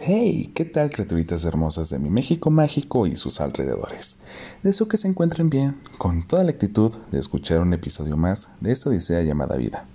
[0.00, 4.18] Hey, ¿qué tal criaturitas hermosas de mi México mágico y sus alrededores?
[4.62, 8.72] Deseo que se encuentren bien, con toda la actitud de escuchar un episodio más de
[8.72, 9.86] esta odisea llamada vida.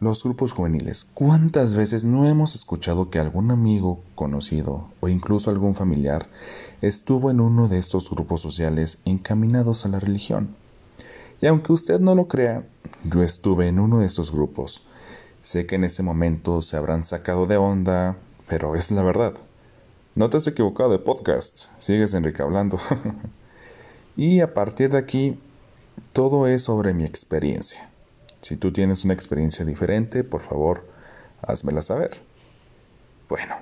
[0.00, 1.06] Los grupos juveniles.
[1.12, 6.28] ¿Cuántas veces no hemos escuchado que algún amigo, conocido o incluso algún familiar
[6.82, 10.54] estuvo en uno de estos grupos sociales encaminados a la religión?
[11.40, 12.64] Y aunque usted no lo crea,
[13.02, 14.84] yo estuve en uno de estos grupos
[15.42, 18.16] Sé que en ese momento se habrán sacado de onda,
[18.46, 19.32] pero es la verdad.
[20.14, 22.78] No te has equivocado de podcast, sigues Enrique hablando.
[24.16, 25.40] y a partir de aquí,
[26.12, 27.88] todo es sobre mi experiencia.
[28.42, 30.86] Si tú tienes una experiencia diferente, por favor,
[31.40, 32.20] házmela saber.
[33.28, 33.56] Bueno,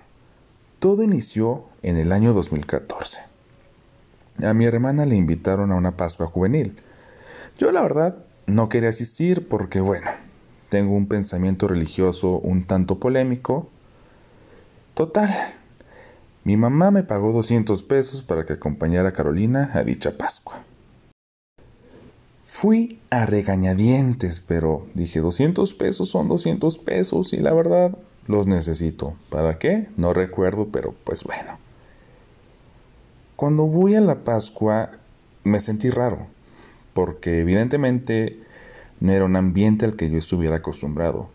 [0.80, 3.20] todo inició en el año 2014.
[4.42, 6.76] A mi hermana le invitaron a una Pascua juvenil.
[7.56, 10.10] Yo la verdad no quería asistir porque, bueno,
[10.68, 13.68] tengo un pensamiento religioso un tanto polémico.
[14.94, 15.30] Total,
[16.44, 20.62] mi mamá me pagó 200 pesos para que acompañara a Carolina a dicha Pascua.
[22.44, 29.14] Fui a regañadientes, pero dije 200 pesos son 200 pesos y la verdad los necesito.
[29.30, 29.88] ¿Para qué?
[29.96, 31.58] No recuerdo, pero pues bueno.
[33.36, 34.92] Cuando voy a la Pascua
[35.44, 36.26] me sentí raro,
[36.94, 38.40] porque evidentemente
[39.00, 41.28] no era un ambiente al que yo estuviera acostumbrado.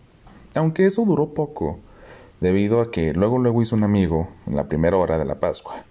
[0.56, 1.80] Aunque eso duró poco,
[2.39, 5.86] debido a que luego luego hice un amigo en la primera hora de la Pascua.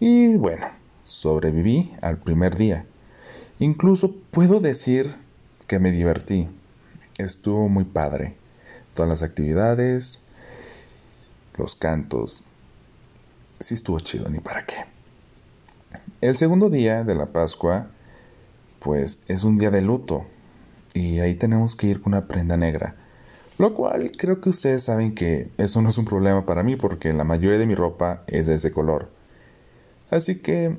[0.00, 0.66] Y bueno,
[1.04, 2.84] sobreviví al primer día.
[3.58, 5.16] Incluso puedo decir
[5.66, 6.48] que me divertí.
[7.16, 8.36] Estuvo muy padre.
[8.94, 10.20] Todas las actividades,
[11.56, 12.44] los cantos.
[13.60, 14.76] Sí estuvo chido, ni para qué.
[16.20, 17.88] El segundo día de la Pascua,
[18.78, 20.26] pues es un día de luto,
[20.94, 22.96] y ahí tenemos que ir con una prenda negra.
[23.58, 27.12] Lo cual creo que ustedes saben que eso no es un problema para mí porque
[27.12, 29.10] la mayoría de mi ropa es de ese color.
[30.10, 30.76] Así que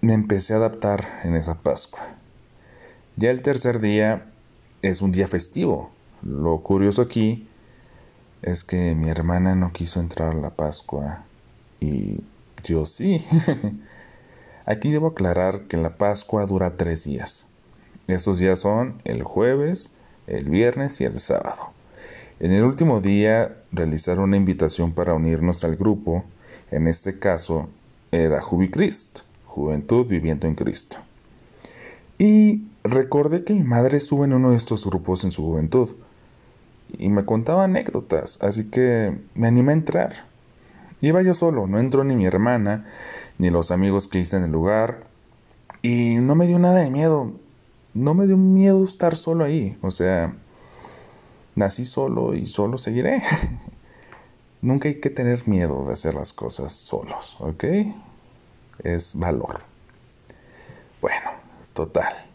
[0.00, 2.00] me empecé a adaptar en esa Pascua.
[3.16, 4.30] Ya el tercer día
[4.80, 5.90] es un día festivo.
[6.22, 7.48] Lo curioso aquí
[8.42, 11.24] es que mi hermana no quiso entrar a la Pascua
[11.80, 12.20] y
[12.62, 13.26] yo sí.
[14.66, 17.49] aquí debo aclarar que la Pascua dura tres días.
[18.06, 19.92] Estos días son el jueves,
[20.26, 21.72] el viernes y el sábado.
[22.40, 26.24] En el último día realizaron una invitación para unirnos al grupo.
[26.70, 27.68] En este caso
[28.10, 30.96] era Jubicrist, Juventud Viviendo en Cristo.
[32.18, 35.90] Y recordé que mi madre estuvo en uno de estos grupos en su juventud.
[36.98, 40.24] Y me contaba anécdotas, así que me animé a entrar.
[41.00, 42.86] Iba yo solo, no entró ni mi hermana,
[43.38, 45.04] ni los amigos que hice en el lugar.
[45.82, 47.32] Y no me dio nada de miedo
[47.94, 49.76] no me dio miedo estar solo ahí.
[49.82, 50.34] O sea,
[51.54, 53.22] nací solo y solo seguiré.
[54.62, 57.64] Nunca hay que tener miedo de hacer las cosas solos, ¿ok?
[58.84, 59.60] Es valor.
[61.00, 61.30] Bueno,
[61.72, 62.26] total.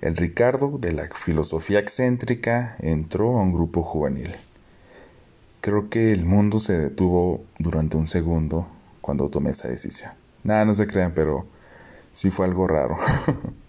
[0.00, 4.36] El Ricardo de la filosofía excéntrica entró a un grupo juvenil.
[5.60, 8.68] Creo que el mundo se detuvo durante un segundo
[9.00, 10.12] cuando tomé esa decisión.
[10.44, 11.46] Nada, no se crean, pero
[12.12, 12.98] sí fue algo raro.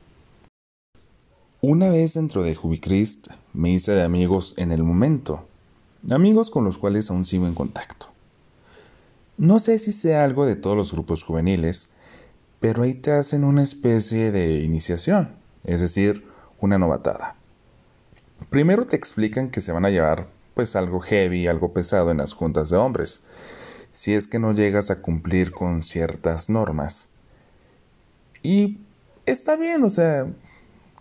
[1.70, 5.46] Una vez dentro de Jubicrist me hice de amigos en el momento,
[6.10, 8.08] amigos con los cuales aún sigo en contacto.
[9.38, 11.92] No sé si sea algo de todos los grupos juveniles,
[12.62, 15.36] pero ahí te hacen una especie de iniciación,
[15.66, 16.26] es decir,
[16.62, 17.36] una novatada.
[18.50, 22.32] Primero te explican que se van a llevar pues algo heavy, algo pesado en las
[22.32, 23.26] juntas de hombres,
[23.92, 27.10] si es que no llegas a cumplir con ciertas normas.
[28.42, 28.78] Y
[29.26, 30.28] está bien, o sea,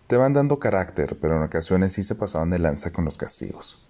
[0.07, 3.85] te van dando carácter, pero en ocasiones sí se pasaban de lanza con los castigos.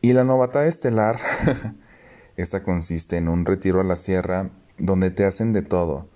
[0.00, 1.20] Y la novatada estelar,
[2.36, 6.08] esta consiste en un retiro a la sierra donde te hacen de todo.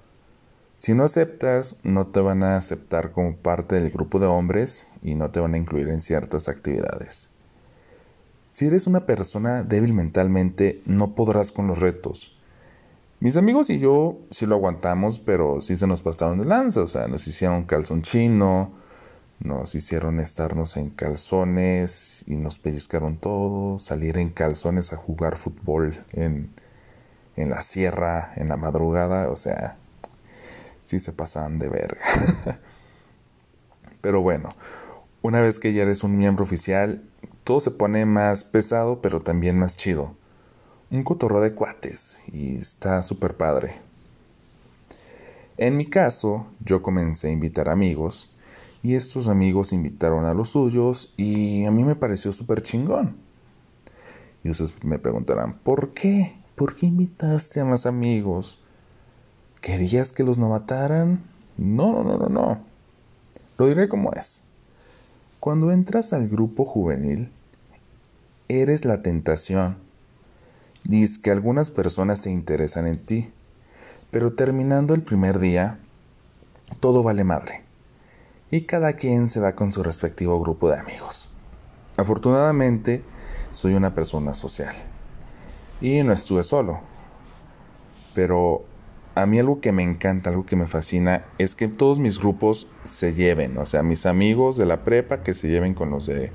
[0.78, 5.14] Si no aceptas, no te van a aceptar como parte del grupo de hombres y
[5.14, 7.28] no te van a incluir en ciertas actividades.
[8.52, 12.38] Si eres una persona débil mentalmente, no podrás con los retos.
[13.20, 16.86] Mis amigos y yo sí lo aguantamos, pero sí se nos pasaron de lanza, o
[16.86, 18.72] sea, nos hicieron calzón chino,
[19.40, 26.04] nos hicieron estarnos en calzones y nos pellizcaron todo, salir en calzones a jugar fútbol
[26.12, 26.50] en,
[27.36, 29.76] en la sierra, en la madrugada, o sea,
[30.84, 32.00] sí se pasaban de verga.
[34.00, 34.50] pero bueno,
[35.22, 37.02] una vez que ya eres un miembro oficial,
[37.44, 40.14] todo se pone más pesado, pero también más chido.
[40.90, 43.80] Un cotorro de cuates y está súper padre.
[45.56, 48.33] En mi caso, yo comencé a invitar amigos
[48.84, 53.16] y estos amigos invitaron a los suyos y a mí me pareció súper chingón.
[54.44, 56.36] Y ustedes me preguntarán, ¿por qué?
[56.54, 58.62] ¿Por qué invitaste a más amigos?
[59.62, 61.24] ¿Querías que los no mataran?
[61.56, 62.58] No, no, no, no, no.
[63.56, 64.42] Lo diré como es.
[65.40, 67.32] Cuando entras al grupo juvenil,
[68.48, 69.78] eres la tentación.
[70.86, 73.32] Dices que algunas personas se interesan en ti,
[74.10, 75.78] pero terminando el primer día,
[76.80, 77.63] todo vale madre.
[78.54, 81.28] Y cada quien se va con su respectivo grupo de amigos.
[81.96, 83.02] Afortunadamente,
[83.50, 84.72] soy una persona social.
[85.80, 86.78] Y no estuve solo.
[88.14, 88.64] Pero
[89.16, 92.68] a mí algo que me encanta, algo que me fascina, es que todos mis grupos
[92.84, 96.30] se lleven, o sea, mis amigos de la prepa que se lleven con los de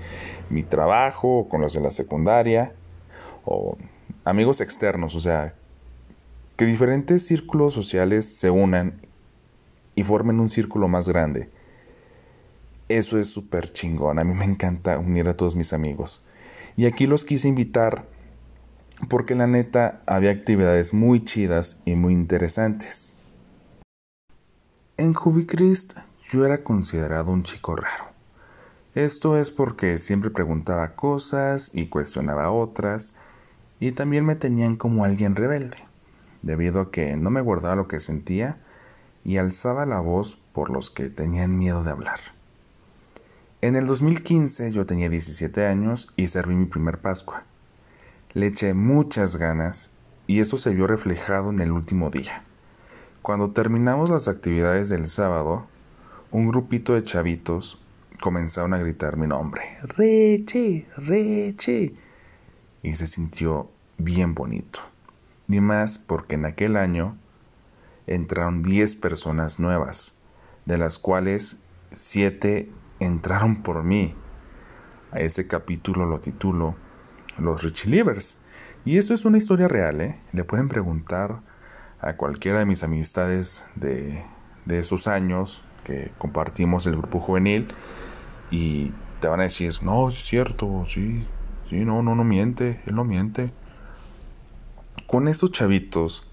[0.50, 2.74] mi trabajo o con los de la secundaria,
[3.46, 3.78] o
[4.26, 5.54] amigos externos, o sea,
[6.58, 9.00] que diferentes círculos sociales se unan
[9.96, 11.48] y formen un círculo más grande.
[12.90, 16.26] Eso es súper chingón, a mí me encanta unir a todos mis amigos.
[16.76, 18.08] Y aquí los quise invitar
[19.10, 23.16] porque la neta había actividades muy chidas y muy interesantes.
[24.98, 26.00] En Jubicrist
[26.32, 28.06] yo era considerado un chico raro.
[28.96, 33.18] Esto es porque siempre preguntaba cosas y cuestionaba otras,
[33.80, 35.78] y también me tenían como alguien rebelde,
[36.42, 38.58] debido a que no me guardaba lo que sentía
[39.24, 42.39] y alzaba la voz por los que tenían miedo de hablar.
[43.62, 47.44] En el 2015 yo tenía 17 años y serví mi primer Pascua.
[48.32, 49.94] Le eché muchas ganas
[50.28, 52.44] y eso se vio reflejado en el último día.
[53.22, 55.66] Cuando terminamos las actividades del sábado,
[56.32, 57.82] un grupito de chavitos
[58.22, 59.78] comenzaron a gritar mi nombre.
[59.82, 61.94] Reche, Reche.
[62.82, 64.80] Y se sintió bien bonito.
[65.50, 67.18] Ni más porque en aquel año
[68.08, 70.18] entraron 10 personas nuevas,
[70.66, 72.70] de las cuales 7
[73.00, 74.14] entraron por mí.
[75.12, 76.76] A ese capítulo lo titulo
[77.38, 78.40] los Richie Livers.
[78.86, 80.20] Y esto es una historia real, ¿eh?
[80.34, 81.40] Le pueden preguntar
[82.02, 84.24] a cualquiera de mis amistades de,
[84.66, 87.68] de esos años que compartimos el grupo juvenil
[88.52, 91.26] y te van a decir, no, es cierto, sí,
[91.70, 93.52] sí, no, no, no miente, él no miente.
[95.08, 96.30] Con estos chavitos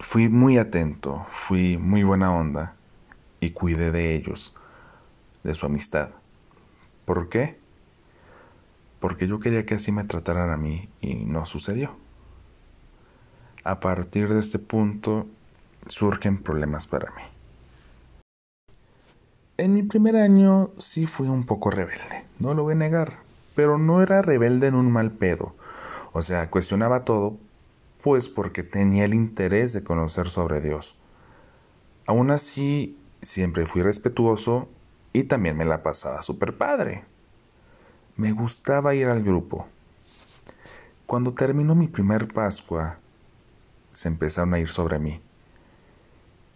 [0.00, 2.74] fui muy atento, fui muy buena onda
[3.40, 4.54] y cuidé de ellos,
[5.44, 6.10] de su amistad.
[7.04, 7.56] ¿Por qué?
[9.00, 11.92] porque yo quería que así me trataran a mí y no sucedió.
[13.64, 15.26] A partir de este punto
[15.86, 17.22] surgen problemas para mí.
[19.56, 23.18] En mi primer año sí fui un poco rebelde, no lo voy a negar,
[23.56, 25.54] pero no era rebelde en un mal pedo.
[26.12, 27.36] O sea, cuestionaba todo,
[28.02, 30.96] pues porque tenía el interés de conocer sobre Dios.
[32.06, 34.68] Aún así, siempre fui respetuoso
[35.12, 37.04] y también me la pasaba súper padre.
[38.16, 39.66] Me gustaba ir al grupo.
[41.06, 42.98] Cuando terminó mi primer Pascua,
[43.92, 45.20] se empezaron a ir sobre mí.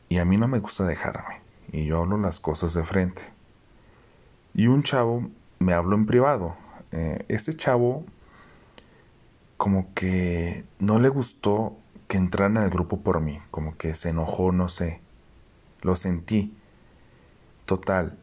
[0.08, 1.40] Y a mí no me gusta dejarme,
[1.72, 3.22] y yo hablo las cosas de frente.
[4.54, 6.54] Y un chavo me habló en privado.
[6.90, 8.04] Eh, este chavo
[9.56, 11.76] como que no le gustó
[12.08, 15.00] que entraran al grupo por mí, como que se enojó, no sé.
[15.80, 16.54] Lo sentí.
[17.64, 18.18] Total,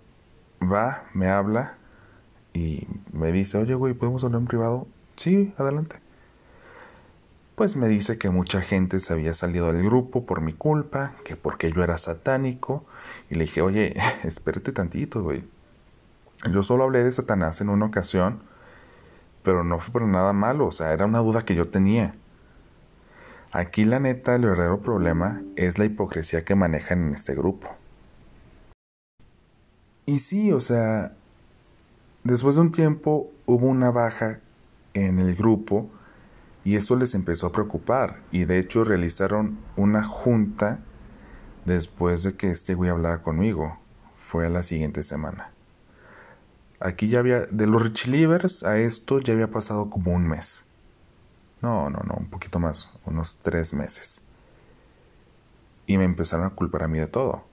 [0.61, 1.75] va, me habla
[2.53, 4.87] y me dice, oye, güey, ¿podemos hablar en privado?
[5.15, 5.97] Sí, adelante.
[7.55, 11.35] Pues me dice que mucha gente se había salido del grupo por mi culpa, que
[11.35, 12.85] porque yo era satánico.
[13.29, 15.43] Y le dije, oye, espérate tantito, güey.
[16.49, 18.39] Yo solo hablé de Satanás en una ocasión,
[19.43, 22.15] pero no fue por nada malo, o sea, era una duda que yo tenía.
[23.51, 27.75] Aquí la neta, el verdadero problema es la hipocresía que manejan en este grupo.
[30.09, 31.13] Y sí, o sea,
[32.23, 34.41] Después de un tiempo hubo una baja
[34.93, 35.89] en el grupo
[36.65, 40.79] y esto les empezó a preocupar y de hecho realizaron una junta
[41.65, 43.79] después de que este güey hablara conmigo.
[44.15, 45.51] Fue a la siguiente semana.
[46.81, 48.09] Aquí ya había, de los Rich
[48.63, 50.65] a esto ya había pasado como un mes.
[51.61, 54.21] No, no, no, un poquito más, unos tres meses.
[55.87, 57.43] Y me empezaron a culpar a mí de todo.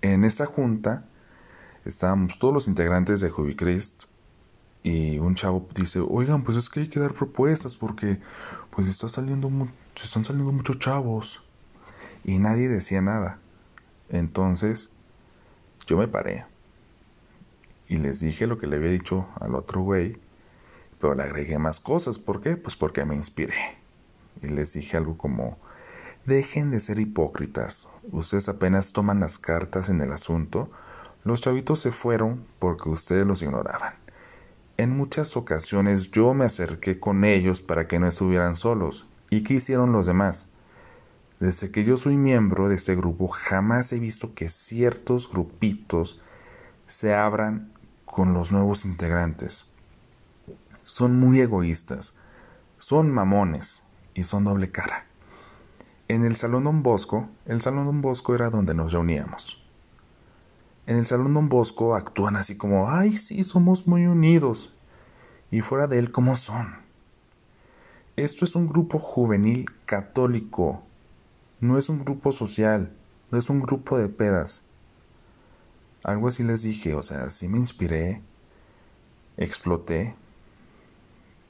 [0.00, 1.04] En esa junta
[1.86, 4.04] estábamos todos los integrantes de Jubichrist
[4.82, 8.20] y un chavo dice, oigan, pues es que hay que dar propuestas porque
[8.70, 9.50] pues está saliendo
[9.94, 11.42] se están saliendo muchos chavos.
[12.24, 13.38] Y nadie decía nada.
[14.10, 14.92] Entonces
[15.86, 16.44] yo me paré
[17.88, 20.18] y les dije lo que le había dicho al otro güey,
[21.00, 22.18] pero le agregué más cosas.
[22.18, 22.56] ¿Por qué?
[22.56, 23.78] Pues porque me inspiré.
[24.42, 25.58] Y les dije algo como,
[26.24, 27.88] dejen de ser hipócritas.
[28.10, 30.70] Ustedes apenas toman las cartas en el asunto
[31.26, 33.94] los chavitos se fueron porque ustedes los ignoraban.
[34.76, 39.08] En muchas ocasiones yo me acerqué con ellos para que no estuvieran solos.
[39.28, 40.50] ¿Y qué hicieron los demás?
[41.40, 46.22] Desde que yo soy miembro de este grupo, jamás he visto que ciertos grupitos
[46.86, 47.72] se abran
[48.04, 49.74] con los nuevos integrantes.
[50.84, 52.16] Son muy egoístas,
[52.78, 53.82] son mamones
[54.14, 55.06] y son doble cara.
[56.06, 59.65] En el Salón Don Bosco, el Salón Don Bosco era donde nos reuníamos.
[60.86, 64.72] En el Salón Don Bosco actúan así como, ay, sí, somos muy unidos.
[65.50, 66.76] Y fuera de él, ¿cómo son?
[68.14, 70.84] Esto es un grupo juvenil católico.
[71.60, 72.96] No es un grupo social.
[73.32, 74.62] No es un grupo de pedas.
[76.04, 78.22] Algo así les dije, o sea, sí me inspiré,
[79.36, 80.14] exploté.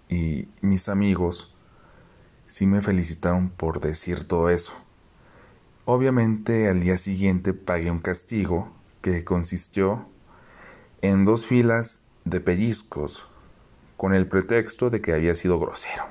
[0.09, 1.55] Y mis amigos
[2.47, 4.73] sí me felicitaron por decir todo eso.
[5.85, 8.76] Obviamente al día siguiente pagué un castigo
[9.13, 10.05] que consistió
[11.01, 13.29] en dos filas de pellizcos
[13.97, 16.07] con el pretexto de que había sido grosero.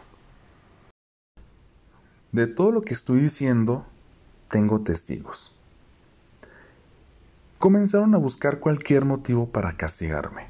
[2.31, 3.85] De todo lo que estoy diciendo,
[4.47, 5.53] tengo testigos.
[7.59, 10.47] Comenzaron a buscar cualquier motivo para castigarme.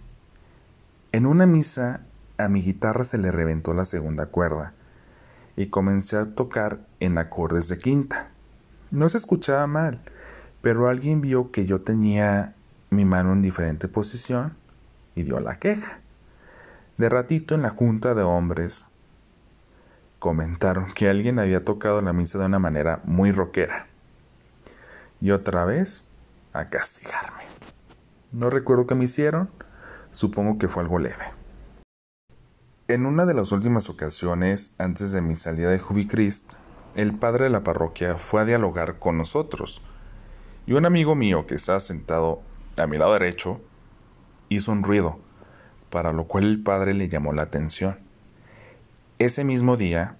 [1.12, 2.02] En una misa
[2.38, 4.74] a mi guitarra se le reventó la segunda cuerda
[5.56, 8.30] y comencé a tocar en acordes de quinta.
[8.92, 10.02] No se escuchaba mal,
[10.66, 12.56] pero alguien vio que yo tenía
[12.90, 14.58] mi mano en diferente posición
[15.14, 16.00] y dio la queja.
[16.98, 18.86] De ratito en la junta de hombres
[20.18, 23.86] comentaron que alguien había tocado la misa de una manera muy rockera.
[25.22, 26.04] Y otra vez
[26.52, 27.44] a castigarme.
[28.32, 29.52] No recuerdo qué me hicieron,
[30.10, 31.26] supongo que fue algo leve.
[32.88, 36.54] En una de las últimas ocasiones, antes de mi salida de Jubichrist,
[36.96, 39.84] el padre de la parroquia fue a dialogar con nosotros
[40.68, 42.42] y un amigo mío que estaba sentado
[42.78, 43.62] a mi lado derecho
[44.50, 45.20] hizo un ruido,
[45.90, 48.00] para lo cual el padre le llamó la atención.
[49.20, 50.18] Ese mismo día,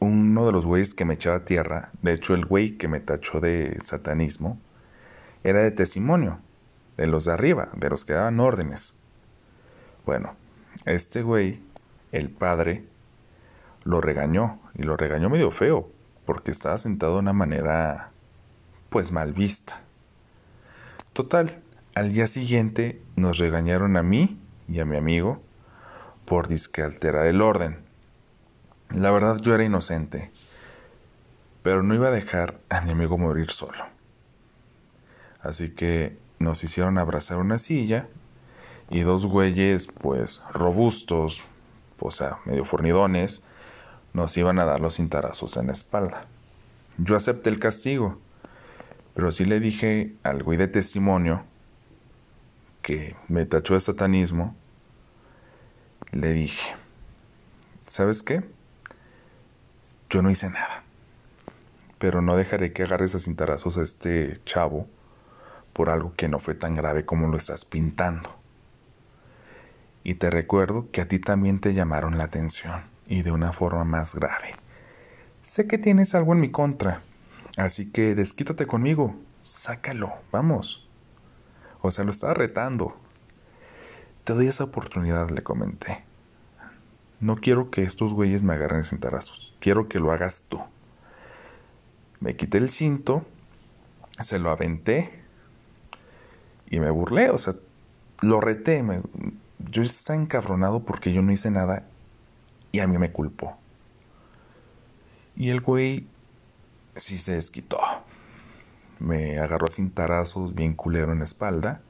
[0.00, 3.40] uno de los güeyes que me echaba tierra, de hecho el güey que me tachó
[3.40, 4.58] de satanismo,
[5.44, 6.40] era de testimonio,
[6.96, 8.98] de los de arriba, de los que daban órdenes.
[10.06, 10.34] Bueno,
[10.86, 11.60] este güey,
[12.12, 12.84] el padre,
[13.84, 15.88] lo regañó, y lo regañó medio feo,
[16.24, 18.10] porque estaba sentado de una manera
[18.90, 19.80] pues mal vista.
[21.12, 21.60] Total,
[21.94, 25.42] al día siguiente nos regañaron a mí y a mi amigo
[26.24, 27.78] por disque alterar el orden.
[28.90, 30.30] La verdad yo era inocente,
[31.62, 33.84] pero no iba a dejar a mi amigo morir solo.
[35.40, 38.06] Así que nos hicieron abrazar una silla
[38.90, 41.44] y dos güeyes pues robustos,
[41.98, 43.44] o sea, medio fornidones,
[44.12, 46.26] nos iban a dar los cintarazos en la espalda.
[46.96, 48.18] Yo acepté el castigo
[49.18, 51.42] pero sí le dije al güey de testimonio
[52.82, 54.54] que me tachó de satanismo.
[56.12, 56.76] Le dije,
[57.88, 58.44] ¿sabes qué?
[60.08, 60.84] Yo no hice nada.
[61.98, 64.86] Pero no dejaré que agarres a cintarazos a este chavo
[65.72, 68.32] por algo que no fue tan grave como lo estás pintando.
[70.04, 73.82] Y te recuerdo que a ti también te llamaron la atención y de una forma
[73.82, 74.54] más grave.
[75.42, 77.02] Sé que tienes algo en mi contra,
[77.56, 80.88] Así que desquítate conmigo, sácalo, vamos.
[81.80, 82.96] O sea, lo estaba retando.
[84.24, 86.04] Te doy esa oportunidad, le comenté.
[87.20, 89.56] No quiero que estos güeyes me agarren sin tarazos.
[89.60, 90.60] Quiero que lo hagas tú.
[92.20, 93.24] Me quité el cinto,
[94.20, 95.10] se lo aventé
[96.68, 97.30] y me burlé.
[97.30, 97.54] O sea,
[98.20, 98.84] lo reté.
[99.58, 101.84] yo estaba encabronado porque yo no hice nada
[102.72, 103.56] y a mí me culpó.
[105.36, 106.06] Y el güey
[106.98, 107.78] sí se desquitó.
[108.98, 111.80] Me agarró sin tarazos bien culero en la espalda.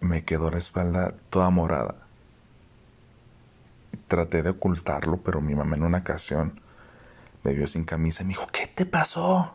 [0.00, 1.96] Me quedó la espalda toda morada.
[4.08, 6.60] Traté de ocultarlo, pero mi mamá en una ocasión
[7.42, 9.54] me vio sin camisa y me dijo, ¿qué te pasó?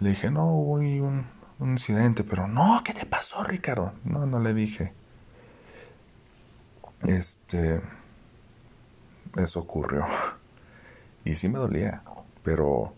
[0.00, 1.26] Le dije, no, hubo un,
[1.58, 3.92] un incidente, pero no, ¿qué te pasó, Ricardo?
[4.04, 4.92] No, no le dije.
[7.02, 7.80] Este...
[9.36, 10.06] Eso ocurrió.
[11.24, 12.04] Y sí me dolía
[12.46, 12.94] pero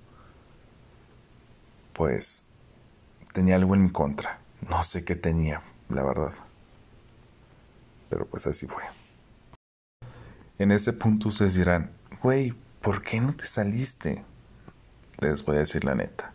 [1.94, 2.44] pues
[3.32, 4.40] tenía algo en mi contra.
[4.68, 6.34] No sé qué tenía, la verdad.
[8.10, 8.82] Pero pues así fue.
[10.58, 12.52] En ese punto ustedes dirán, güey,
[12.82, 14.22] ¿por qué no te saliste?
[15.16, 16.34] Les voy a decir la neta.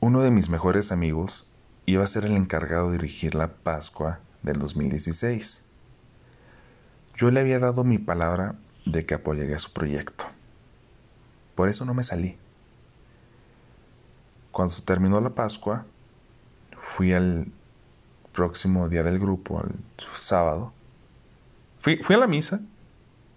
[0.00, 1.48] Uno de mis mejores amigos
[1.86, 5.64] iba a ser el encargado de dirigir la Pascua del 2016.
[7.14, 10.31] Yo le había dado mi palabra de que apoyaría su proyecto.
[11.54, 12.36] Por eso no me salí.
[14.50, 15.86] Cuando se terminó la Pascua,
[16.82, 17.46] fui al
[18.32, 19.74] próximo día del grupo, el
[20.14, 20.72] sábado,
[21.80, 22.60] fui, fui a la misa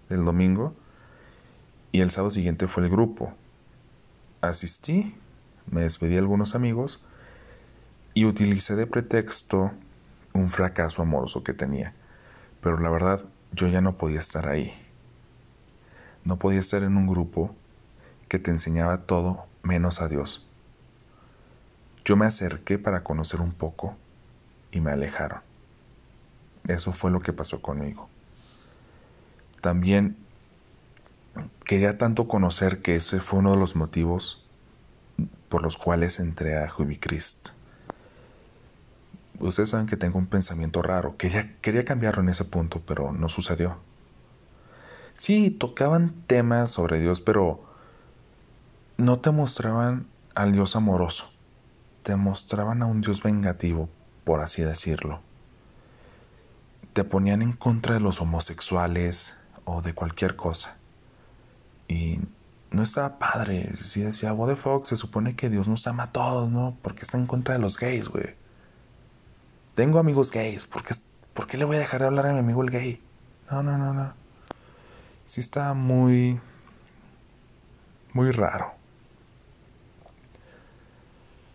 [0.09, 0.73] el domingo
[1.91, 3.33] y el sábado siguiente fue el grupo.
[4.41, 5.15] Asistí,
[5.69, 7.03] me despedí de algunos amigos
[8.13, 9.71] y utilicé de pretexto
[10.33, 11.93] un fracaso amoroso que tenía.
[12.61, 14.73] Pero la verdad, yo ya no podía estar ahí.
[16.23, 17.55] No podía estar en un grupo
[18.27, 20.45] que te enseñaba todo menos a Dios.
[22.03, 23.95] Yo me acerqué para conocer un poco
[24.71, 25.39] y me alejaron.
[26.67, 28.09] Eso fue lo que pasó conmigo.
[29.61, 30.15] También
[31.63, 34.45] quería tanto conocer que ese fue uno de los motivos
[35.49, 37.49] por los cuales entré a Jubichrist.
[39.39, 41.17] Ustedes saben que tengo un pensamiento raro.
[41.17, 43.77] Quería, quería cambiarlo en ese punto, pero no sucedió.
[45.13, 47.63] Sí, tocaban temas sobre Dios, pero
[48.97, 51.31] no te mostraban al Dios amoroso.
[52.03, 53.89] Te mostraban a un Dios vengativo,
[54.23, 55.21] por así decirlo.
[56.93, 59.35] Te ponían en contra de los homosexuales
[59.65, 60.77] o de cualquier cosa.
[61.87, 62.19] Y
[62.71, 63.73] no estaba padre.
[63.83, 66.77] Si decía, what the fuck, se supone que Dios nos ama a todos, ¿no?
[66.81, 68.35] Porque está en contra de los gays, güey.
[69.73, 70.95] Tengo amigos gays, ¿por qué,
[71.33, 73.01] ¿por qué le voy a dejar de hablar a mi amigo el gay?
[73.51, 74.13] No, no, no, no.
[75.25, 76.39] Sí está muy...
[78.13, 78.84] muy raro.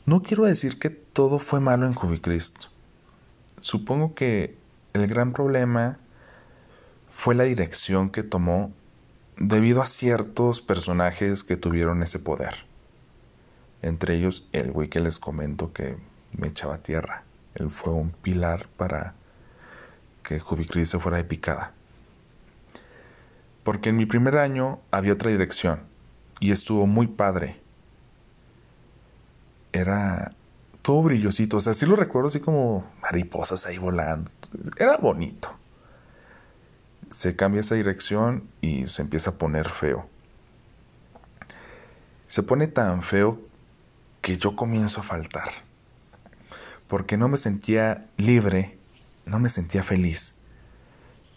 [0.07, 2.69] No quiero decir que todo fue malo en Jubicristo.
[3.61, 4.57] Supongo que
[4.93, 5.99] el gran problema
[7.09, 8.73] fue la dirección que tomó
[9.37, 12.55] debido a ciertos personajes que tuvieron ese poder.
[13.83, 15.97] Entre ellos el güey que les comento que
[16.37, 17.25] me echaba tierra.
[17.55, 19.15] Él fue un pilar para
[20.23, 21.73] que Jubicris se fuera de picada.
[23.65, 25.81] Porque en mi primer año había otra dirección
[26.39, 27.61] y estuvo muy padre.
[29.73, 30.33] Era
[30.83, 34.31] todo brillosito, o sea, sí lo recuerdo así como mariposas ahí volando.
[34.79, 35.61] Era bonito
[37.11, 40.09] se cambia esa dirección y se empieza a poner feo.
[42.29, 43.41] Se pone tan feo
[44.23, 45.51] que yo comienzo a faltar.
[46.87, 48.79] Porque no me sentía libre,
[49.27, 50.37] no me sentía feliz.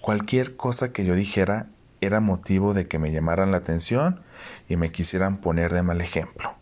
[0.01, 1.67] Cualquier cosa que yo dijera
[2.01, 4.21] era motivo de que me llamaran la atención
[4.67, 6.55] y me quisieran poner de mal ejemplo.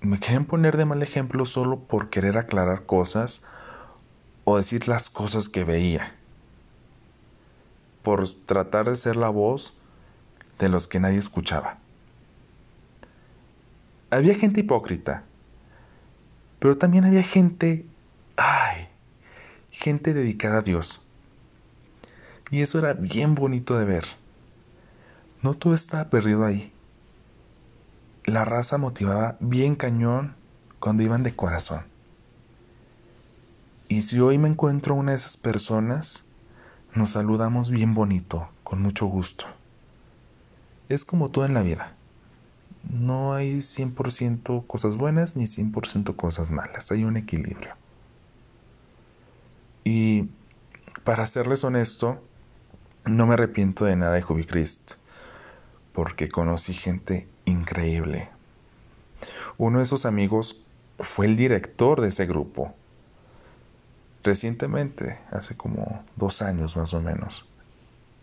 [0.00, 3.44] Me querían poner de mal ejemplo solo por querer aclarar cosas
[4.44, 6.14] o decir las cosas que veía
[8.02, 9.74] por tratar de ser la voz
[10.58, 11.78] de los que nadie escuchaba.
[14.08, 15.24] Había gente hipócrita,
[16.58, 17.84] pero también había gente,
[18.36, 18.88] ay,
[19.70, 21.04] gente dedicada a Dios.
[22.50, 24.06] Y eso era bien bonito de ver.
[25.42, 26.72] No todo estaba perdido ahí.
[28.28, 30.34] La raza motivaba bien cañón
[30.80, 31.84] cuando iban de corazón.
[33.88, 36.26] Y si hoy me encuentro una de esas personas,
[36.94, 39.46] nos saludamos bien bonito, con mucho gusto.
[40.90, 41.94] Es como todo en la vida.
[42.90, 46.92] No hay 100% cosas buenas ni 100% cosas malas.
[46.92, 47.76] Hay un equilibrio.
[49.84, 50.28] Y
[51.02, 52.22] para serles honesto,
[53.06, 54.96] no me arrepiento de nada de Jubichrist,
[55.94, 58.28] porque conocí gente increíble.
[59.56, 60.62] Uno de esos amigos
[60.98, 62.74] fue el director de ese grupo
[64.22, 67.46] recientemente, hace como dos años más o menos.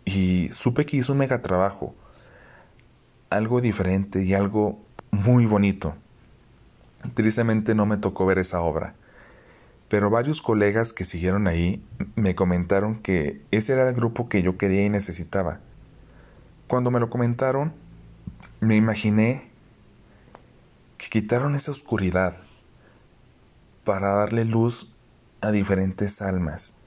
[0.04, 1.94] Y supe que hizo un mega trabajo,
[3.28, 4.78] algo diferente y algo
[5.10, 5.94] muy bonito.
[7.14, 8.94] Tristemente no me tocó ver esa obra,
[9.88, 11.82] pero varios colegas que siguieron ahí
[12.14, 15.60] me comentaron que ese era el grupo que yo quería y necesitaba.
[16.68, 17.72] Cuando me lo comentaron,
[18.60, 19.50] me imaginé
[20.98, 22.36] que quitaron esa oscuridad
[23.84, 24.94] para darle luz
[25.40, 26.78] a diferentes almas,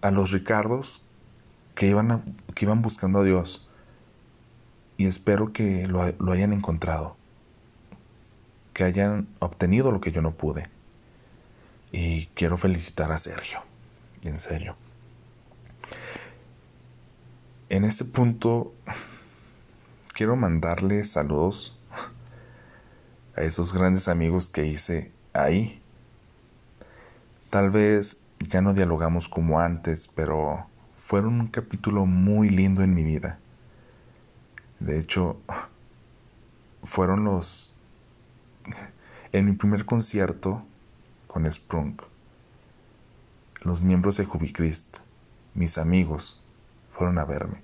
[0.00, 1.04] a los Ricardos
[1.74, 3.68] que iban, que iban buscando a Dios.
[4.96, 7.16] Y espero que lo, lo hayan encontrado,
[8.72, 10.68] que hayan obtenido lo que yo no pude.
[11.92, 13.60] Y quiero felicitar a Sergio,
[14.22, 14.76] en serio.
[17.68, 18.74] En este punto,
[20.22, 21.76] quiero mandarle saludos
[23.34, 25.82] a esos grandes amigos que hice ahí
[27.50, 33.02] Tal vez ya no dialogamos como antes, pero fueron un capítulo muy lindo en mi
[33.02, 33.40] vida.
[34.78, 35.40] De hecho,
[36.84, 37.76] fueron los...
[39.32, 40.62] En mi primer concierto
[41.26, 41.96] con Sprung,
[43.62, 44.98] los miembros de Jubicrist,
[45.54, 46.44] mis amigos,
[46.92, 47.60] fueron a verme.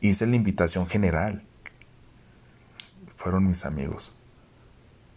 [0.00, 1.44] Hice la invitación general.
[3.20, 4.16] Fueron mis amigos.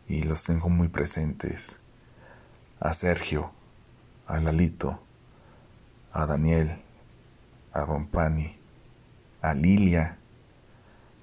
[0.09, 1.79] Y los tengo muy presentes.
[2.81, 3.51] A Sergio,
[4.27, 4.99] a Lalito,
[6.11, 6.81] a Daniel,
[7.71, 8.57] a Rompani,
[9.41, 10.17] a Lilia,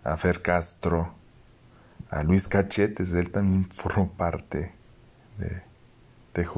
[0.04, 1.12] a Fer Castro,
[2.08, 4.72] a Luis Cachetes, él también formó parte
[5.36, 5.62] de,
[6.32, 6.48] de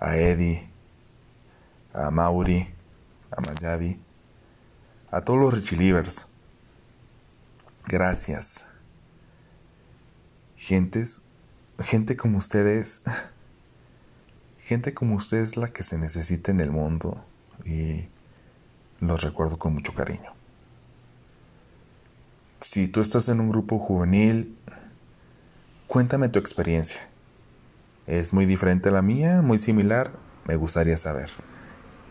[0.00, 0.66] a Eddie,
[1.92, 2.72] a Mauri,
[3.30, 4.00] a Mayavi,
[5.10, 6.33] a todos los Richilivers.
[7.86, 8.66] Gracias.
[10.56, 11.28] Gentes,
[11.82, 13.02] gente como ustedes,
[14.60, 17.22] gente como ustedes es la que se necesita en el mundo
[17.64, 18.08] y
[19.00, 20.32] los recuerdo con mucho cariño.
[22.60, 24.56] Si tú estás en un grupo juvenil,
[25.86, 27.02] cuéntame tu experiencia.
[28.06, 29.42] ¿Es muy diferente a la mía?
[29.42, 30.12] ¿Muy similar?
[30.46, 31.30] Me gustaría saber.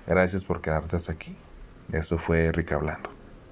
[0.06, 1.36] Gracias por quedarte aquí.
[1.92, 3.23] Esto fue Rick hablando.